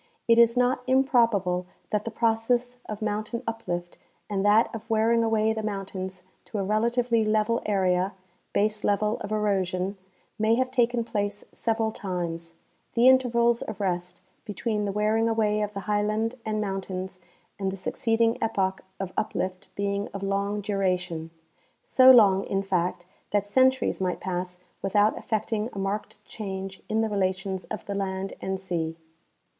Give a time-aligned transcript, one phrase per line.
[0.27, 3.99] It is not improbable that the process of mountain uplift
[4.31, 8.13] and that of wearing away the mount ains to a relatively level area
[8.51, 9.99] (baselevel of erosion)
[10.39, 12.55] may have taken place several times,
[12.95, 17.19] the intervals of rest between the wear ing away of the highland and mountains
[17.59, 21.29] and the succeeding epoch of uplift being of long duration—
[21.83, 27.09] so long, in fact, that centuries might pass without effecting a marked change in the
[27.09, 28.97] re lations of the land and sea.